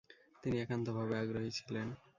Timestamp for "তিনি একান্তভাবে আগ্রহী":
0.43-1.51